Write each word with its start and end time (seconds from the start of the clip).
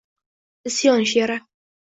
Isyon 0.69 1.05
she’ri 1.13 1.37